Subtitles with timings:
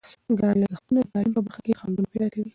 [0.37, 2.43] ګران لګښتونه د تعلیم په برخه کې خنډونه پیدا کوي.